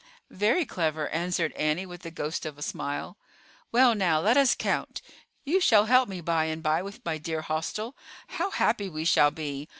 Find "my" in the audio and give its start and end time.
7.05-7.19